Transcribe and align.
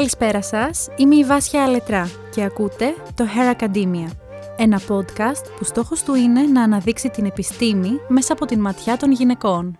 Καλησπέρα 0.00 0.42
σας, 0.42 0.88
είμαι 0.96 1.16
η 1.16 1.24
Βάσια 1.24 1.64
Αλετρά 1.64 2.10
και 2.34 2.42
ακούτε 2.42 2.94
το 3.14 3.24
Hair 3.36 3.60
Academia, 3.60 4.08
ένα 4.56 4.80
podcast 4.88 5.44
που 5.58 5.64
στόχος 5.64 6.02
του 6.02 6.14
είναι 6.14 6.40
να 6.40 6.62
αναδείξει 6.62 7.08
την 7.08 7.24
επιστήμη 7.24 7.90
μέσα 8.08 8.32
από 8.32 8.46
την 8.46 8.60
ματιά 8.60 8.96
των 8.96 9.12
γυναικών. 9.12 9.78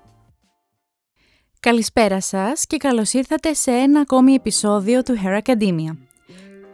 Καλησπέρα 1.61 2.21
σας 2.21 2.67
και 2.67 2.77
καλώς 2.77 3.13
ήρθατε 3.13 3.55
σε 3.55 3.71
ένα 3.71 4.01
ακόμη 4.01 4.33
επεισόδιο 4.33 5.03
του 5.03 5.17
Hair 5.25 5.41
Academia. 5.43 5.97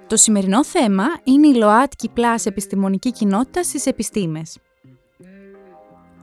Το 0.06 0.16
σημερινό 0.16 0.64
θέμα 0.64 1.04
είναι 1.24 1.46
η 1.46 1.54
ΛΟΑΤΚΙ 1.54 2.10
Plus 2.16 2.40
επιστημονική 2.44 3.12
κοινότητα 3.12 3.62
στις 3.62 3.86
επιστήμες. 3.86 4.58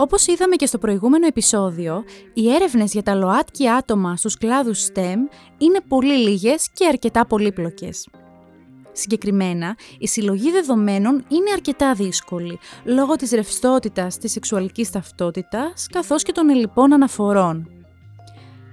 Όπως 0.04 0.27
είδαμε 0.27 0.55
και 0.55 0.65
στο 0.65 0.77
προηγούμενο 0.77 1.25
επεισόδιο, 1.25 2.03
οι 2.33 2.53
έρευνες 2.53 2.93
για 2.93 3.03
τα 3.03 3.15
ΛΟΑΤΚΙ 3.15 3.70
άτομα 3.70 4.15
στους 4.15 4.38
κλάδους 4.38 4.88
STEM 4.88 5.17
είναι 5.57 5.81
πολύ 5.88 6.13
λίγες 6.13 6.70
και 6.73 6.88
αρκετά 6.88 7.25
πολύπλοκες. 7.25 8.09
Συγκεκριμένα, 8.91 9.75
η 9.99 10.08
συλλογή 10.08 10.52
δεδομένων 10.52 11.25
είναι 11.27 11.52
αρκετά 11.53 11.94
δύσκολη, 11.94 12.59
λόγω 12.84 13.16
της 13.16 13.31
ρευστότητας 13.31 14.17
της 14.17 14.31
σεξουαλικής 14.31 14.89
ταυτότητας, 14.89 15.88
καθώς 15.91 16.23
και 16.23 16.31
των 16.31 16.49
ελληπών 16.49 16.94
αναφορών. 16.94 17.67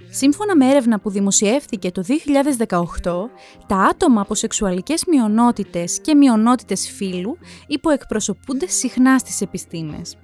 Σύμφωνα 0.09 0.55
με 0.55 0.69
έρευνα 0.69 0.99
που 0.99 1.09
δημοσιεύθηκε 1.09 1.91
το 1.91 2.03
2018, 2.03 3.29
τα 3.67 3.77
άτομα 3.77 4.21
από 4.21 4.35
σεξουαλικές 4.35 5.03
μειονότητες 5.07 5.99
και 6.01 6.15
μειονότητες 6.15 6.91
φύλου 6.91 7.37
υποεκπροσωπούνται 7.67 8.67
συχνά 8.67 9.17
στις 9.17 9.41
επιστήμες. 9.41 10.15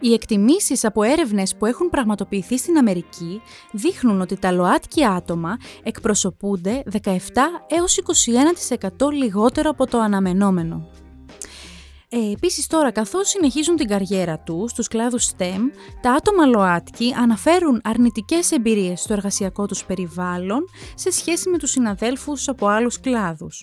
Οι 0.00 0.12
εκτιμήσεις 0.12 0.84
από 0.84 1.02
έρευνες 1.02 1.56
που 1.56 1.66
έχουν 1.66 1.88
πραγματοποιηθεί 1.88 2.58
στην 2.58 2.76
Αμερική 2.76 3.40
δείχνουν 3.72 4.20
ότι 4.20 4.36
τα 4.36 4.52
ΛΟΑΤΚΙ 4.52 5.04
άτομα 5.04 5.56
εκπροσωπούνται 5.82 6.82
17 7.04 7.16
έως 7.68 7.98
21% 9.00 9.12
λιγότερο 9.12 9.70
από 9.70 9.86
το 9.86 9.98
αναμενόμενο. 9.98 10.88
Ε, 12.08 12.32
επίσης 12.32 12.66
τώρα, 12.66 12.90
καθώς 12.90 13.28
συνεχίζουν 13.28 13.76
την 13.76 13.88
καριέρα 13.88 14.38
τους 14.38 14.70
στους 14.70 14.88
κλάδους 14.88 15.30
STEM, 15.30 15.60
τα 16.02 16.12
άτομα 16.12 16.46
ΛΟΑΤΚΙ 16.46 17.14
αναφέρουν 17.18 17.80
αρνητικές 17.84 18.52
εμπειρίες 18.52 19.00
στο 19.00 19.12
εργασιακό 19.12 19.66
τους 19.66 19.84
περιβάλλον 19.84 20.64
σε 20.94 21.10
σχέση 21.10 21.48
με 21.48 21.58
τους 21.58 21.70
συναδέλφους 21.70 22.48
από 22.48 22.66
άλλους 22.66 23.00
κλάδους. 23.00 23.62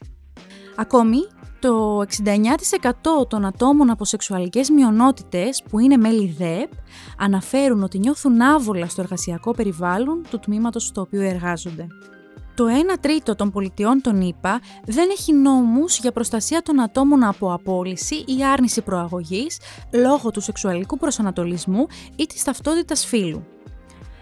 Ακόμη, 0.80 1.18
το 1.60 2.02
69% 2.02 3.28
των 3.28 3.46
ατόμων 3.46 3.90
από 3.90 4.06
σεξουαλικές 4.06 4.70
μειονότητες 4.70 5.64
που 5.70 5.80
είναι 5.80 5.98
μέλη 5.98 6.36
ΔΕΠ 6.38 6.72
αναφέρουν 7.18 7.84
ότι 7.84 8.00
νιώθουν 8.00 8.42
άβολα 8.42 8.88
στο 8.88 9.02
εργασιακό 9.02 9.52
περιβάλλον 9.52 10.22
του 10.30 10.40
τμήματος 10.40 10.84
στο 10.84 11.02
οποίο 11.02 11.22
εργάζονται. 11.22 11.88
Το 12.56 12.66
1 12.94 12.98
τρίτο 13.00 13.36
των 13.36 13.52
πολιτιών 13.52 14.02
των 14.02 14.22
ΗΠΑ 14.22 14.60
δεν 14.86 15.10
έχει 15.12 15.34
νόμους 15.34 16.00
για 16.00 16.12
προστασία 16.12 16.62
των 16.62 16.82
ατόμων 16.82 17.24
από 17.24 17.54
απόλυση 17.54 18.16
ή 18.16 18.46
άρνηση 18.54 18.82
προαγωγής 18.82 19.60
λόγω 19.94 20.32
του 20.32 20.42
σεξουαλικού 20.42 20.98
προσανατολισμού 20.98 21.86
ή 22.16 22.26
της 22.26 22.44
ταυτότητας 22.44 23.06
φύλου. 23.06 23.44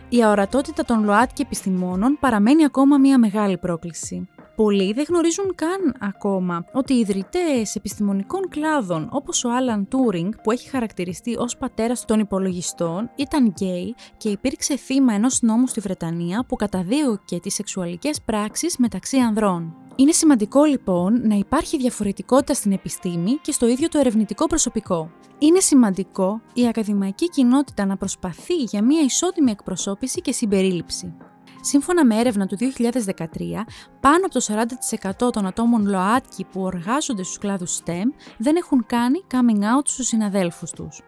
Η 0.10 0.24
αορατότητα 0.24 0.86
των 0.86 1.04
ΛΟΑΤ 1.04 1.30
και 1.34 1.42
επιστημόνων 1.42 2.18
παραμένει 2.20 2.64
ακόμα 2.64 2.98
μια 2.98 3.20
μεγάλη 3.20 3.58
πρόκληση. 3.58 4.30
Πολλοί 4.56 4.94
δεν 4.94 5.06
γνωρίζουν 5.08 5.56
καν 5.56 5.96
ακόμα 6.00 6.66
ότι 6.74 6.94
οι 6.94 7.00
ιδρυτές 7.00 7.76
επιστημονικών 7.76 8.50
κλάδων 8.50 9.10
όπως 9.12 9.44
ο 9.44 9.52
Άλαν 9.52 9.88
Τούρινγκ 9.88 10.34
που 10.44 10.52
έχει 10.52 10.70
χαρακτηριστεί 10.70 11.36
ως 11.38 11.58
πατέρας 11.58 12.06
των 12.06 12.20
υπολογιστών 12.20 13.10
ήταν 13.16 13.48
γκέι 13.48 13.96
και 14.18 14.30
υπήρξε 14.30 14.76
θύμα 14.78 15.14
ενός 15.14 15.42
νόμου 15.42 15.68
στη 15.68 15.80
Βρετανία 15.80 16.46
που 16.48 16.56
καταδίωκε 16.56 17.40
τις 17.40 17.54
σεξουαλικές 17.54 18.22
πράξεις 18.22 18.78
μεταξύ 18.78 19.18
ανδρών. 19.18 19.76
Είναι 19.96 20.12
σημαντικό 20.12 20.64
λοιπόν 20.64 21.28
να 21.28 21.36
υπάρχει 21.36 21.78
διαφορετικότητα 21.78 22.54
στην 22.54 22.72
επιστήμη 22.72 23.32
και 23.42 23.52
στο 23.52 23.68
ίδιο 23.68 23.88
το 23.90 24.00
ερευνητικό 24.00 24.46
προσωπικό. 24.46 25.12
Είναι 25.40 25.60
σημαντικό 25.60 26.42
η 26.54 26.68
ακαδημαϊκή 26.68 27.30
κοινότητα 27.30 27.86
να 27.86 27.98
προσπαθεί 27.98 28.56
για 28.56 28.84
μια 28.84 29.02
ισότιμη 29.02 29.52
εκπροσώπηση 29.52 30.22
και 30.22 30.32
συμπερίληψη. 30.32 31.14
Σύμφωνα 31.68 32.06
με 32.06 32.20
έρευνα 32.20 32.48
του 32.48 32.58
2013, 32.58 33.66
πάνω 34.00 34.26
από 34.26 34.30
το 34.30 34.46
40% 35.28 35.32
των 35.32 35.46
ατόμων 35.46 35.86
ΛΟΑΤΚΙ 35.86 36.46
που 36.52 36.68
εργάζονται 36.68 37.24
στους 37.24 37.38
κλάδους 37.38 37.80
STEM 37.80 38.06
δεν 38.38 38.56
έχουν 38.56 38.86
κάνει 38.86 39.24
coming 39.32 39.62
out 39.62 39.86
στους 39.86 40.08
συναδέλφους 40.08 40.72
τους. 40.72 41.02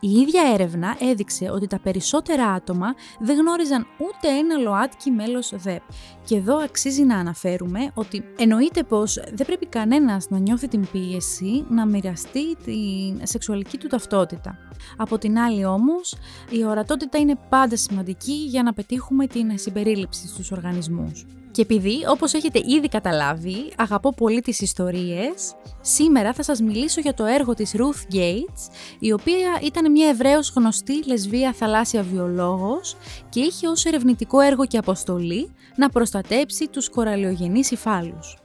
Η 0.00 0.10
ίδια 0.10 0.42
έρευνα 0.52 0.96
έδειξε 1.00 1.50
ότι 1.50 1.66
τα 1.66 1.78
περισσότερα 1.80 2.46
άτομα 2.46 2.94
δεν 3.18 3.36
γνώριζαν 3.36 3.86
ούτε 3.98 4.28
ένα 4.38 4.56
ΛΟΑΤΚΙ 4.56 5.10
μέλος 5.10 5.52
ΔΕΠ. 5.56 5.82
Και 6.24 6.36
εδώ 6.36 6.56
αξίζει 6.56 7.02
να 7.02 7.18
αναφέρουμε 7.18 7.90
ότι 7.94 8.24
εννοείται 8.38 8.82
πως 8.82 9.14
δεν 9.14 9.46
πρέπει 9.46 9.66
κανένας 9.66 10.28
να 10.28 10.38
νιώθει 10.38 10.68
την 10.68 10.86
πίεση 10.92 11.64
να 11.68 11.86
μοιραστεί 11.86 12.56
την 12.56 13.26
σεξουαλική 13.26 13.78
του 13.78 13.86
ταυτότητα. 13.86 14.58
Από 14.96 15.18
την 15.18 15.38
άλλη 15.38 15.64
όμως, 15.64 16.14
η 16.50 16.64
ορατότητα 16.64 17.18
είναι 17.18 17.38
πάντα 17.48 17.76
σημαντική 17.76 18.32
για 18.32 18.62
να 18.62 18.72
πετύχουμε 18.72 19.26
την 19.26 19.58
συμπερίληψη 19.58 20.28
στους 20.28 20.50
οργανισμούς. 20.50 21.26
Και 21.50 21.62
επειδή, 21.62 21.96
όπως 22.08 22.34
έχετε 22.34 22.60
ήδη 22.66 22.88
καταλάβει, 22.88 23.72
αγαπώ 23.76 24.14
πολύ 24.14 24.40
τις 24.40 24.60
ιστορίες, 24.60 25.54
σήμερα 25.80 26.32
θα 26.32 26.42
σας 26.42 26.60
μιλήσω 26.60 27.00
για 27.00 27.14
το 27.14 27.24
έργο 27.24 27.54
της 27.54 27.74
Ruth 27.76 28.14
Gates, 28.14 28.72
η 28.98 29.12
οποία 29.12 29.60
ήταν 29.62 29.90
μια 29.90 30.08
ευρέως 30.08 30.52
γνωστή 30.56 31.06
λεσβία 31.06 31.52
θαλάσσια 31.52 32.02
βιολόγος 32.02 32.96
και 33.28 33.40
είχε 33.40 33.68
ως 33.68 33.84
ερευνητικό 33.84 34.40
έργο 34.40 34.66
και 34.66 34.78
αποστολή 34.78 35.54
να 35.76 35.88
προστατέψει 35.88 36.68
τους 36.68 36.88
κοραλιογενείς 36.88 37.70
υφάλους. 37.70 38.38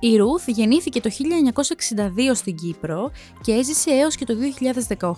Η 0.00 0.08
Ruth 0.18 0.46
γεννήθηκε 0.46 1.00
το 1.00 1.10
1962 1.10 2.34
στην 2.34 2.56
Κύπρο 2.56 3.10
και 3.40 3.52
έζησε 3.52 3.90
έως 3.90 4.16
και 4.16 4.24
το 4.24 4.34
2018 4.98 5.12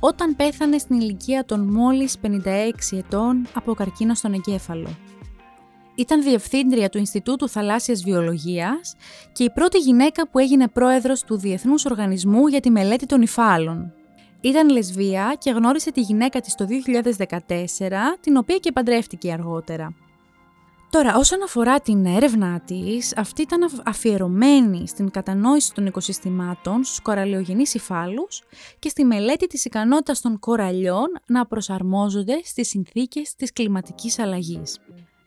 όταν 0.00 0.36
πέθανε 0.36 0.78
στην 0.78 1.00
ηλικία 1.00 1.44
των 1.44 1.60
μόλις 1.60 2.16
56 2.22 2.28
ετών 2.92 3.46
από 3.54 3.74
καρκίνο 3.74 4.14
στον 4.14 4.32
εγκέφαλο. 4.32 4.96
Ήταν 5.94 6.22
διευθύντρια 6.22 6.88
του 6.88 6.98
Ινστιτούτου 6.98 7.48
Θαλάσσιας 7.48 8.02
Βιολογίας 8.02 8.94
και 9.32 9.44
η 9.44 9.50
πρώτη 9.50 9.78
γυναίκα 9.78 10.28
που 10.28 10.38
έγινε 10.38 10.68
πρόεδρος 10.68 11.22
του 11.22 11.38
Διεθνούς 11.38 11.84
Οργανισμού 11.84 12.46
για 12.46 12.60
τη 12.60 12.70
Μελέτη 12.70 13.06
των 13.06 13.22
Υφάλων. 13.22 13.92
Ήταν 14.40 14.68
λεσβία 14.68 15.36
και 15.38 15.50
γνώρισε 15.50 15.92
τη 15.92 16.00
γυναίκα 16.00 16.40
της 16.40 16.54
το 16.54 16.66
2014, 16.66 18.16
την 18.20 18.36
οποία 18.36 18.56
και 18.56 18.72
παντρεύτηκε 18.72 19.32
αργότερα. 19.32 19.94
Τώρα, 20.90 21.16
όσον 21.16 21.42
αφορά 21.42 21.80
την 21.80 22.06
έρευνά 22.06 22.60
της, 22.60 23.16
αυτή 23.16 23.42
ήταν 23.42 23.70
αφιερωμένη 23.84 24.88
στην 24.88 25.10
κατανόηση 25.10 25.74
των 25.74 25.86
οικοσυστημάτων 25.86 26.84
στους 26.84 27.00
κοραλιογενείς 27.00 27.74
υφάλους 27.74 28.42
και 28.78 28.88
στη 28.88 29.04
μελέτη 29.04 29.46
της 29.46 29.64
ικανότητας 29.64 30.20
των 30.20 30.38
κοραλιών 30.38 31.06
να 31.26 31.46
προσαρμόζονται 31.46 32.40
στις 32.44 32.68
συνθήκες 32.68 33.34
της 33.34 33.52
κλιματικής 33.52 34.18
αλλαγής. 34.18 34.78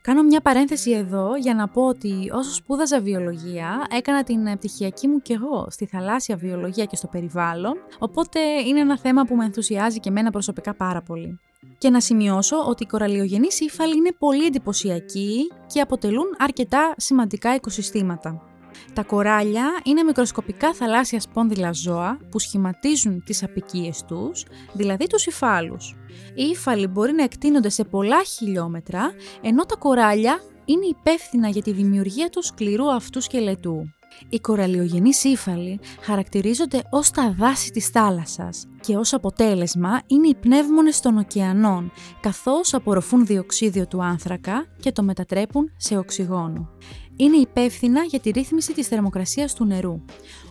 Κάνω 0.08 0.24
μια 0.24 0.42
παρένθεση 0.42 0.92
εδώ 0.92 1.36
για 1.36 1.54
να 1.54 1.68
πω 1.68 1.88
ότι 1.88 2.30
όσο 2.34 2.54
σπούδαζα 2.54 3.00
βιολογία, 3.00 3.88
έκανα 3.98 4.24
την 4.24 4.58
πτυχιακή 4.58 5.08
μου 5.08 5.22
κι 5.22 5.34
εγώ 5.34 5.68
στη 5.70 5.86
θαλάσσια 5.86 6.36
βιολογία 6.36 6.86
και 6.86 6.96
στο 6.96 7.08
περιβάλλον, 7.08 7.74
οπότε 8.00 8.40
είναι 8.40 8.80
ένα 8.80 8.98
θέμα 8.98 9.24
που 9.24 9.36
με 9.36 9.46
ενθουσιάζει 9.46 10.00
και 10.00 10.10
εμένα 10.10 10.32
προσωπικά 10.32 10.74
πάρα 10.74 11.02
πολύ. 11.02 11.40
Και 11.78 11.90
να 11.90 12.00
σημειώσω 12.00 12.58
ότι 12.68 12.84
οι 12.84 12.86
κοραλιογενείς 12.86 13.60
ύφαλοι 13.60 13.96
είναι 13.98 14.12
πολύ 14.20 14.46
εντυπωσιακοί 14.46 15.52
και 15.68 15.82
αποτελούν 15.82 16.26
αρκετά 16.38 16.94
σημαντικά 16.98 17.56
οικοσυστήματα. 17.56 18.53
Τα 18.94 19.04
κοράλια 19.04 19.80
είναι 19.84 20.04
μικροσκοπικά 20.04 20.74
θαλάσσια 20.74 21.20
σπόνδυλα 21.20 21.72
ζώα 21.72 22.18
που 22.32 22.40
σχηματίζουν 22.40 23.24
τις 23.24 23.44
απικίες 23.44 24.04
τους, 24.08 24.46
δηλαδή 24.74 25.08
τους 25.08 25.26
υφάλους. 25.26 25.96
Οι 26.36 26.44
ύφαλοι 26.44 26.88
μπορεί 26.88 27.14
να 27.14 27.24
εκτείνονται 27.24 27.70
σε 27.70 27.84
πολλά 27.84 28.24
χιλιόμετρα, 28.24 29.12
ενώ 29.42 29.66
τα 29.66 29.76
κοράλια 29.76 30.40
είναι 30.66 30.86
υπεύθυνα 30.86 31.48
για 31.48 31.62
τη 31.62 31.72
δημιουργία 31.72 32.30
του 32.30 32.44
σκληρού 32.44 32.92
αυτού 32.92 33.22
σκελετού. 33.22 33.94
Οι 34.30 34.40
κοραλιογενείς 34.40 35.24
ύφαλοι 35.24 35.80
χαρακτηρίζονται 36.02 36.82
ως 36.90 37.12
τα 37.12 37.36
δάση 37.38 37.72
της 37.72 37.88
θάλασσας 37.88 38.68
και 38.82 38.96
ως 38.96 39.14
αποτέλεσμα 39.14 40.02
είναι 40.08 40.28
οι 40.28 40.36
πνεύμονες 40.36 41.00
των 41.00 41.18
ωκεανών, 41.18 41.92
καθώς 42.22 42.74
απορροφούν 42.74 43.26
διοξίδιο 43.26 43.88
του 43.88 44.04
άνθρακα 44.04 44.66
και 44.80 44.92
το 44.92 45.04
μετατρέπουν 45.04 45.72
σε 45.78 45.98
οξυγόνο 45.98 46.70
είναι 47.16 47.38
υπεύθυνα 47.38 48.04
για 48.04 48.20
τη 48.20 48.30
ρύθμιση 48.30 48.74
της 48.74 48.88
θερμοκρασίας 48.88 49.54
του 49.54 49.66
νερού. 49.66 50.02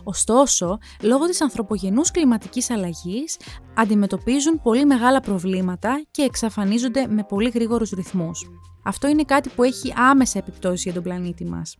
Ωστόσο, 0.03 0.77
λόγω 1.01 1.25
της 1.25 1.41
ανθρωπογενούς 1.41 2.11
κλιματικής 2.11 2.69
αλλαγής, 2.69 3.37
αντιμετωπίζουν 3.73 4.61
πολύ 4.61 4.85
μεγάλα 4.85 5.19
προβλήματα 5.19 6.05
και 6.11 6.21
εξαφανίζονται 6.21 7.07
με 7.07 7.23
πολύ 7.23 7.49
γρήγορους 7.49 7.89
ρυθμούς. 7.89 8.49
Αυτό 8.83 9.07
είναι 9.07 9.23
κάτι 9.23 9.49
που 9.49 9.63
έχει 9.63 9.93
άμεσα 9.95 10.39
επιπτώσεις 10.39 10.83
για 10.83 10.93
τον 10.93 11.03
πλανήτη 11.03 11.45
μας. 11.45 11.75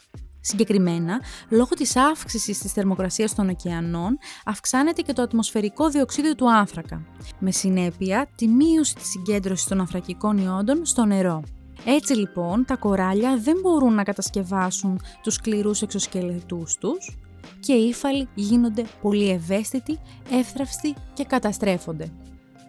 Συγκεκριμένα, 0.45 1.21
λόγω 1.49 1.69
της 1.75 1.95
αύξησης 1.95 2.59
της 2.59 2.71
θερμοκρασίας 2.71 3.35
των 3.35 3.49
ωκεανών, 3.49 4.17
αυξάνεται 4.45 5.01
και 5.01 5.13
το 5.13 5.21
ατμοσφαιρικό 5.21 5.89
διοξείδιο 5.89 6.35
του 6.35 6.51
άνθρακα, 6.51 7.05
με 7.39 7.51
συνέπεια 7.51 8.27
τη 8.35 8.47
μείωση 8.47 8.95
της 8.95 9.09
συγκέντρωσης 9.09 9.65
των 9.65 9.79
ανθρακικών 9.79 10.37
ιόντων 10.37 10.85
στο 10.85 11.05
νερό. 11.05 11.43
Έτσι 11.85 12.13
λοιπόν 12.13 12.65
τα 12.65 12.75
κοράλια 12.75 13.37
δεν 13.37 13.59
μπορούν 13.61 13.93
να 13.93 14.03
κατασκευάσουν 14.03 15.01
τους 15.23 15.33
σκληρούς 15.33 15.81
εξωσκελετούς 15.81 16.77
τους 16.77 17.17
και 17.59 17.73
οι 17.73 17.87
ύφαλοι 17.87 18.27
γίνονται 18.33 18.85
πολύ 19.01 19.29
ευαίσθητοι, 19.29 19.99
εύθραυστοι 20.31 20.93
και 21.13 21.23
καταστρέφονται. 21.23 22.11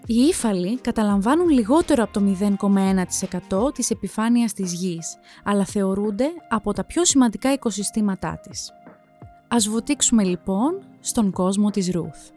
Οι 0.07 0.15
ύφαλοι 0.15 0.79
καταλαμβάνουν 0.79 1.49
λιγότερο 1.49 2.03
από 2.03 2.13
το 2.13 2.21
0,1% 3.61 3.75
της 3.75 3.91
επιφάνειας 3.91 4.53
της 4.53 4.73
γης, 4.73 5.17
αλλά 5.45 5.65
θεωρούνται 5.65 6.27
από 6.49 6.73
τα 6.73 6.85
πιο 6.85 7.05
σημαντικά 7.05 7.53
οικοσυστήματά 7.53 8.41
της. 8.43 8.73
Ας 9.49 9.69
βουτήξουμε 9.69 10.25
λοιπόν 10.25 10.83
στον 11.01 11.31
κόσμο 11.31 11.71
της 11.71 11.91
Ρουθ. 11.91 12.31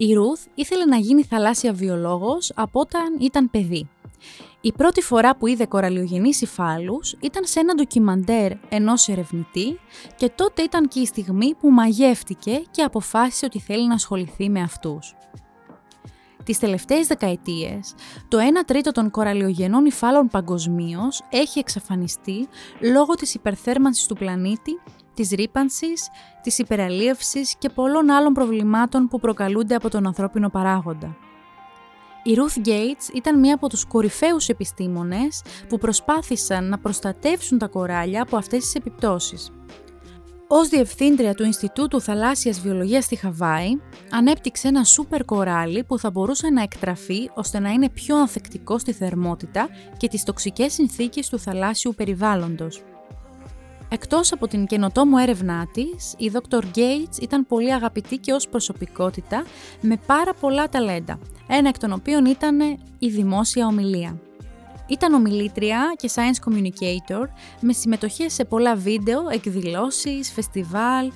Η 0.00 0.12
Ρουθ 0.12 0.44
ήθελε 0.54 0.84
να 0.84 0.96
γίνει 0.96 1.22
θαλάσσια 1.22 1.72
βιολόγος 1.72 2.52
από 2.54 2.80
όταν 2.80 3.16
ήταν 3.20 3.50
παιδί. 3.50 3.88
Η 4.60 4.72
πρώτη 4.72 5.02
φορά 5.02 5.36
που 5.36 5.46
είδε 5.46 5.66
κοραλιογενείς 5.66 6.40
υφάλους 6.40 7.16
ήταν 7.20 7.44
σε 7.44 7.60
ένα 7.60 7.74
ντοκιμαντέρ 7.74 8.52
ενός 8.68 9.08
ερευνητή 9.08 9.78
και 10.16 10.30
τότε 10.34 10.62
ήταν 10.62 10.88
και 10.88 11.00
η 11.00 11.06
στιγμή 11.06 11.54
που 11.54 11.70
μαγεύτηκε 11.70 12.62
και 12.70 12.82
αποφάσισε 12.82 13.44
ότι 13.44 13.60
θέλει 13.60 13.86
να 13.86 13.94
ασχοληθεί 13.94 14.50
με 14.50 14.60
αυτούς. 14.60 15.14
Τις 16.44 16.58
τελευταίες 16.58 17.06
δεκαετίες, 17.06 17.94
το 18.28 18.38
1 18.38 18.64
τρίτο 18.66 18.92
των 18.92 19.10
κοραλιογενών 19.10 19.84
υφάλων 19.84 20.28
παγκοσμίως 20.28 21.22
έχει 21.30 21.58
εξαφανιστεί 21.58 22.48
λόγω 22.80 23.14
της 23.14 23.34
υπερθέρμανσης 23.34 24.06
του 24.06 24.14
πλανήτη, 24.14 24.80
της 25.18 25.30
ρήπανσης, 25.30 26.08
της 26.42 26.58
υπεραλίευσης 26.58 27.54
και 27.58 27.68
πολλών 27.68 28.10
άλλων 28.10 28.32
προβλημάτων 28.32 29.08
που 29.08 29.20
προκαλούνται 29.20 29.74
από 29.74 29.90
τον 29.90 30.06
ανθρώπινο 30.06 30.48
παράγοντα. 30.48 31.16
Η 32.22 32.30
Ruth 32.36 32.66
Gates 32.66 33.14
ήταν 33.14 33.38
μία 33.38 33.54
από 33.54 33.68
τους 33.68 33.84
κορυφαίους 33.84 34.48
επιστήμονες 34.48 35.42
που 35.68 35.78
προσπάθησαν 35.78 36.68
να 36.68 36.78
προστατεύσουν 36.78 37.58
τα 37.58 37.66
κοράλια 37.66 38.22
από 38.22 38.36
αυτές 38.36 38.62
τις 38.62 38.74
επιπτώσεις. 38.74 39.52
Ως 40.48 40.68
διευθύντρια 40.68 41.34
του 41.34 41.44
Ινστιτούτου 41.44 42.00
Θαλάσσιας 42.00 42.60
Βιολογίας 42.60 43.04
στη 43.04 43.16
Χαβάη, 43.16 43.68
ανέπτυξε 44.10 44.68
ένα 44.68 44.84
σούπερ 44.84 45.24
κοράλι 45.24 45.84
που 45.84 45.98
θα 45.98 46.10
μπορούσε 46.10 46.48
να 46.48 46.62
εκτραφεί 46.62 47.30
ώστε 47.34 47.58
να 47.58 47.70
είναι 47.70 47.88
πιο 47.88 48.16
ανθεκτικό 48.16 48.78
στη 48.78 48.92
θερμότητα 48.92 49.68
και 49.96 50.08
τις 50.08 50.22
τοξικές 50.22 50.72
συνθήκες 50.72 51.28
του 51.28 51.38
θαλάσσιου 51.38 51.94
περιβάλλοντος. 51.96 52.82
Εκτός 53.90 54.32
από 54.32 54.48
την 54.48 54.66
καινοτόμο 54.66 55.16
έρευνά 55.20 55.68
της, 55.72 56.14
η 56.16 56.32
Dr. 56.34 56.62
Gates 56.76 57.20
ήταν 57.20 57.46
πολύ 57.46 57.72
αγαπητή 57.72 58.16
και 58.16 58.32
ως 58.32 58.48
προσωπικότητα 58.48 59.44
με 59.80 59.96
πάρα 60.06 60.34
πολλά 60.34 60.68
ταλέντα, 60.68 61.18
ένα 61.48 61.68
εκ 61.68 61.78
των 61.78 61.92
οποίων 61.92 62.24
ήταν 62.24 62.60
η 62.98 63.08
δημόσια 63.08 63.66
ομιλία. 63.66 64.20
Ήταν 64.86 65.14
ομιλήτρια 65.14 65.94
και 65.96 66.10
science 66.14 66.50
communicator 66.50 67.24
με 67.60 67.72
συμμετοχές 67.72 68.32
σε 68.32 68.44
πολλά 68.44 68.74
βίντεο, 68.74 69.28
εκδηλώσεις, 69.30 70.32
φεστιβάλ 70.32 71.10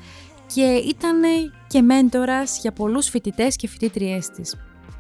και 0.55 0.63
ήταν 0.63 1.21
και 1.67 1.83
μέντορας 1.83 2.59
για 2.61 2.73
πολλούς 2.73 3.09
φοιτητές 3.09 3.57
και 3.57 3.69
φοιτήτριές 3.69 4.29
της. 4.31 4.57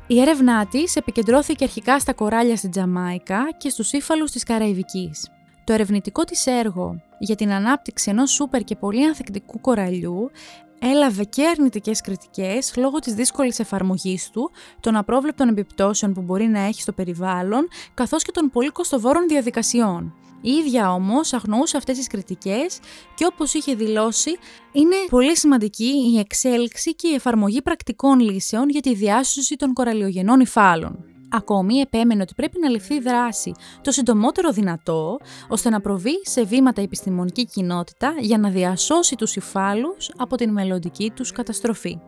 Η 0.06 0.20
έρευνά 0.20 0.66
της 0.66 0.96
επικεντρώθηκε 0.96 1.64
αρχικά 1.64 1.98
στα 1.98 2.12
κοράλια 2.12 2.56
στην 2.56 2.70
Τζαμάικα 2.70 3.48
και 3.58 3.68
στους 3.68 3.92
ύφαλους 3.92 4.30
της 4.30 4.42
Καραϊβικής. 4.42 5.30
Το 5.64 5.72
ερευνητικό 5.72 6.24
της 6.24 6.46
έργο 6.46 7.02
για 7.18 7.36
την 7.36 7.52
ανάπτυξη 7.52 8.10
ενός 8.10 8.30
σούπερ 8.30 8.64
και 8.64 8.76
πολύ 8.76 9.06
ανθεκτικού 9.06 9.60
κοραλιού 9.60 10.30
έλαβε 10.78 11.24
και 11.24 11.46
αρνητικές 11.46 12.00
κριτικές 12.00 12.76
λόγω 12.76 12.98
της 12.98 13.14
δύσκολης 13.14 13.58
εφαρμογής 13.58 14.30
του, 14.30 14.50
των 14.80 14.96
απρόβλεπτων 14.96 15.48
επιπτώσεων 15.48 16.12
που 16.12 16.22
μπορεί 16.22 16.46
να 16.46 16.60
έχει 16.60 16.80
στο 16.80 16.92
περιβάλλον, 16.92 17.68
καθώς 17.94 18.22
και 18.22 18.30
των 18.32 18.50
πολύ 18.50 18.68
κοστοβόρων 18.68 19.28
διαδικασιών. 19.28 20.14
Η 20.40 20.50
ίδια 20.50 20.92
όμως 20.92 21.32
αγνοούσε 21.32 21.76
αυτές 21.76 21.96
τις 21.96 22.06
κριτικές 22.06 22.78
και 23.14 23.26
όπως 23.32 23.54
είχε 23.54 23.74
δηλώσει 23.74 24.30
είναι 24.72 24.96
πολύ 25.10 25.36
σημαντική 25.36 25.92
η 26.14 26.18
εξέλιξη 26.18 26.94
και 26.94 27.08
η 27.08 27.14
εφαρμογή 27.14 27.62
πρακτικών 27.62 28.20
λύσεων 28.20 28.68
για 28.68 28.80
τη 28.80 28.94
διάσωση 28.94 29.56
των 29.56 29.72
κοραλιογενών 29.72 30.40
υφάλων. 30.40 31.04
Ακόμη 31.34 31.74
επέμενε 31.74 32.22
ότι 32.22 32.34
πρέπει 32.34 32.58
να 32.60 32.68
ληφθεί 32.68 33.00
δράση 33.00 33.54
το 33.80 33.90
συντομότερο 33.90 34.50
δυνατό, 34.50 35.18
ώστε 35.48 35.70
να 35.70 35.80
προβεί 35.80 36.20
σε 36.22 36.44
βήματα 36.44 36.80
η 36.80 36.84
επιστημονική 36.84 37.46
κοινότητα 37.46 38.14
για 38.18 38.38
να 38.38 38.48
διασώσει 38.48 39.16
τους 39.16 39.36
υφάλους 39.36 40.10
από 40.16 40.36
την 40.36 40.52
μελλοντική 40.52 41.12
τους 41.14 41.32
καταστροφή. 41.32 41.98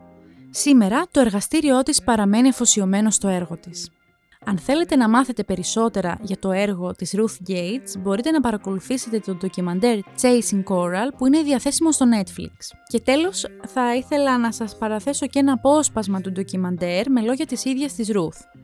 Σήμερα 0.51 1.07
το 1.11 1.21
εργαστήριό 1.21 1.83
της 1.83 2.03
παραμένει 2.03 2.49
αφοσιωμένο 2.49 3.11
στο 3.11 3.29
έργο 3.29 3.57
της. 3.57 3.91
Αν 4.47 4.59
θέλετε 4.59 4.97
να 4.97 5.09
μάθετε 5.09 5.45
περισσότερα 5.45 6.19
για 6.23 6.39
το 6.39 6.53
έργο 6.53 6.93
της 6.93 7.15
Ruth 7.17 7.51
Gates, 7.51 7.99
μπορείτε 7.99 8.31
να 8.31 8.41
παρακολουθήσετε 8.41 9.19
το 9.19 9.35
ντοκιμαντέρ 9.35 9.99
Chasing 10.21 10.63
Coral 10.69 11.13
που 11.19 11.27
είναι 11.27 11.43
διαθέσιμο 11.43 11.93
στο 11.93 12.07
Netflix. 12.19 12.57
Και 12.87 13.01
τέλος, 13.01 13.47
θα 13.67 13.95
ήθελα 13.97 14.39
να 14.39 14.53
σας 14.53 14.77
παραθέσω 14.79 15.27
και 15.27 15.39
ένα 15.39 15.53
απόσπασμα 15.53 16.21
του 16.21 16.33
ντοκιμαντέρ 16.33 17.11
με 17.11 17.21
λόγια 17.21 17.47
της 17.47 17.65
ίδιας 17.65 17.95
της 17.95 18.11
Ruth. 18.13 18.64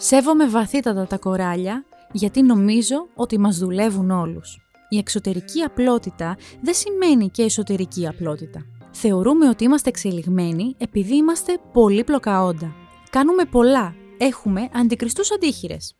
Σέβομαι 0.00 0.48
βαθύτατα 0.48 1.06
τα 1.06 1.18
κοράλια 1.18 1.84
γιατί 2.12 2.42
νομίζω 2.42 3.08
ότι 3.14 3.38
μας 3.38 3.58
δουλεύουν 3.58 4.10
όλους. 4.10 4.58
Η 4.88 4.98
εξωτερική 4.98 5.62
απλότητα 5.62 6.36
δεν 6.60 6.74
σημαίνει 6.74 7.28
και 7.28 7.42
εσωτερική 7.42 8.08
απλότητα. 8.08 8.64
Θεωρούμε 8.90 9.48
ότι 9.48 9.64
είμαστε 9.64 9.88
εξελιγμένοι 9.88 10.74
επειδή 10.78 11.16
είμαστε 11.16 11.58
πολύπλοκα 11.72 12.42
όντα. 12.42 12.74
Κάνουμε 13.10 13.44
πολλά, 13.44 13.94
έχουμε 14.18 14.68
αντικριστούς 14.72 15.32
αντίχειρες. 15.32 15.96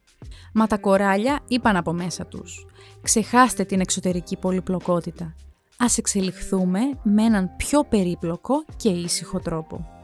Μα 0.54 0.66
τα 0.66 0.78
κοράλια 0.78 1.40
είπαν 1.48 1.76
από 1.76 1.92
μέσα 1.92 2.26
τους. 2.26 2.66
Ξεχάστε 3.02 3.64
την 3.64 3.80
εξωτερική 3.80 4.36
πολυπλοκότητα. 4.36 5.34
Ας 5.78 5.98
εξελιχθούμε 5.98 6.80
με 7.02 7.22
έναν 7.22 7.50
πιο 7.56 7.84
περίπλοκο 7.84 8.64
και 8.76 8.88
ήσυχο 8.88 9.38
τρόπο. 9.38 9.97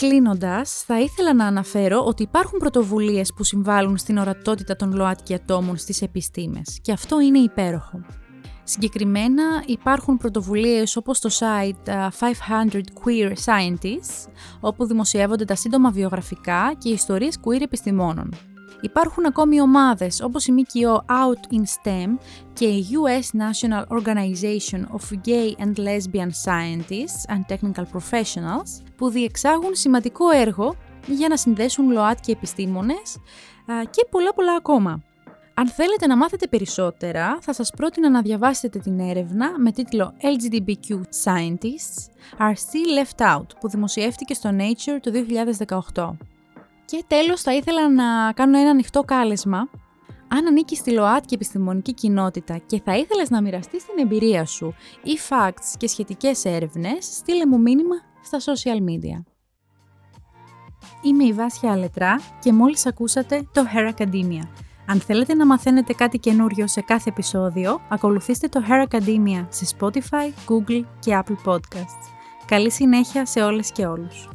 Κλείνοντας, 0.00 0.82
θα 0.86 1.00
ήθελα 1.00 1.34
να 1.34 1.46
αναφέρω 1.46 2.04
ότι 2.04 2.22
υπάρχουν 2.22 2.58
πρωτοβουλίες 2.58 3.32
που 3.36 3.44
συμβάλλουν 3.44 3.96
στην 3.96 4.18
ορατότητα 4.18 4.76
των 4.76 4.92
ΛΟΑΤΚΙ 4.92 5.34
ατόμων 5.34 5.76
στις 5.76 6.02
επιστήμες 6.02 6.78
και 6.82 6.92
αυτό 6.92 7.20
είναι 7.20 7.38
υπέροχο. 7.38 8.00
Συγκεκριμένα 8.64 9.62
υπάρχουν 9.66 10.16
πρωτοβουλίες 10.16 10.96
όπως 10.96 11.20
το 11.20 11.30
site 11.32 11.90
500 11.90 12.80
Queer 13.04 13.32
Scientists, 13.44 14.30
όπου 14.60 14.86
δημοσιεύονται 14.86 15.44
τα 15.44 15.54
σύντομα 15.54 15.90
βιογραφικά 15.90 16.74
και 16.78 16.88
ιστορίες 16.88 17.38
queer 17.44 17.60
επιστημόνων. 17.60 18.34
Υπάρχουν 18.80 19.26
ακόμη 19.26 19.60
ομάδες 19.60 20.20
όπως 20.22 20.46
η 20.46 20.52
ΜΚΟ 20.52 21.04
Out 21.08 21.54
in 21.54 21.60
STEM 21.60 22.18
και 22.52 22.64
η 22.64 22.86
US 22.92 23.38
National 23.40 23.84
Organization 23.98 24.80
of 24.80 25.18
Gay 25.26 25.64
and 25.64 25.74
Lesbian 25.76 26.30
Scientists 26.44 27.34
and 27.34 27.40
Technical 27.48 27.84
Professionals 27.92 28.82
που 28.96 29.08
διεξάγουν 29.08 29.74
σημαντικό 29.74 30.30
έργο 30.30 30.74
για 31.06 31.28
να 31.28 31.36
συνδέσουν 31.36 31.90
ΛΟΑΤ 31.90 32.28
επιστήμονες 32.28 33.16
και 33.90 34.06
πολλά 34.10 34.34
πολλά 34.34 34.54
ακόμα. 34.54 35.02
Αν 35.54 35.66
θέλετε 35.68 36.06
να 36.06 36.16
μάθετε 36.16 36.46
περισσότερα, 36.46 37.38
θα 37.40 37.52
σας 37.52 37.70
πρότεινα 37.76 38.10
να 38.10 38.22
διαβάσετε 38.22 38.78
την 38.78 39.00
έρευνα 39.00 39.58
με 39.58 39.72
τίτλο 39.72 40.14
LGBTQ 40.20 40.94
Scientists 41.24 42.08
are 42.38 42.54
still 42.54 43.04
left 43.04 43.36
out 43.36 43.46
που 43.60 43.68
δημοσιεύτηκε 43.68 44.34
στο 44.34 44.50
Nature 44.52 44.98
το 45.00 45.10
2018. 45.94 46.10
Και 46.90 47.04
τέλος 47.06 47.40
θα 47.40 47.54
ήθελα 47.54 47.88
να 47.90 48.32
κάνω 48.32 48.58
ένα 48.58 48.70
ανοιχτό 48.70 49.00
κάλεσμα. 49.02 49.68
Αν 50.28 50.46
ανήκεις 50.46 50.78
στη 50.78 50.92
ΛΟΑΤΚΙ 50.92 51.34
επιστημονική 51.34 51.94
κοινότητα 51.94 52.56
και 52.66 52.80
θα 52.84 52.96
ήθελες 52.96 53.30
να 53.30 53.42
μοιραστείς 53.42 53.84
την 53.84 53.94
εμπειρία 53.98 54.44
σου 54.44 54.74
ή 55.02 55.18
facts 55.28 55.74
και 55.76 55.88
σχετικές 55.88 56.44
έρευνες, 56.44 57.04
στείλε 57.04 57.46
μου 57.46 57.60
μήνυμα 57.60 57.94
στα 58.22 58.38
social 58.38 58.76
media. 58.76 59.22
Είμαι 61.02 61.24
η 61.24 61.32
Βάσια 61.32 61.72
Αλετρά 61.72 62.20
και 62.40 62.52
μόλις 62.52 62.86
ακούσατε 62.86 63.48
το 63.52 63.62
Hair 63.74 63.92
Academia. 63.96 64.48
Αν 64.86 65.00
θέλετε 65.00 65.34
να 65.34 65.46
μαθαίνετε 65.46 65.92
κάτι 65.92 66.18
καινούριο 66.18 66.66
σε 66.66 66.80
κάθε 66.80 67.08
επεισόδιο, 67.08 67.80
ακολουθήστε 67.88 68.48
το 68.48 68.62
Hair 68.68 68.86
Academia 68.88 69.46
σε 69.48 69.76
Spotify, 69.78 70.32
Google 70.48 70.84
και 70.98 71.22
Apple 71.24 71.52
Podcasts. 71.52 72.04
Καλή 72.46 72.70
συνέχεια 72.70 73.26
σε 73.26 73.42
όλες 73.42 73.72
και 73.72 73.86
όλους. 73.86 74.28